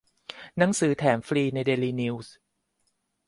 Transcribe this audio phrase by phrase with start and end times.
[0.57, 2.33] หนังสือแถมฟรีในเดลินิวส์